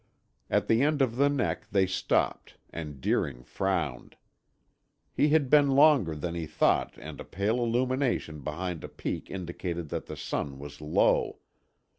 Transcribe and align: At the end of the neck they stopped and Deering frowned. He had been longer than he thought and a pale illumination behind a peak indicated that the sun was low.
At 0.49 0.65
the 0.67 0.81
end 0.81 1.03
of 1.03 1.17
the 1.17 1.29
neck 1.29 1.67
they 1.69 1.85
stopped 1.85 2.55
and 2.71 2.99
Deering 2.99 3.43
frowned. 3.43 4.15
He 5.13 5.29
had 5.29 5.47
been 5.47 5.67
longer 5.75 6.15
than 6.15 6.33
he 6.33 6.47
thought 6.47 6.95
and 6.97 7.21
a 7.21 7.23
pale 7.23 7.63
illumination 7.63 8.39
behind 8.39 8.83
a 8.83 8.89
peak 8.89 9.29
indicated 9.29 9.89
that 9.89 10.07
the 10.07 10.17
sun 10.17 10.57
was 10.57 10.81
low. 10.81 11.37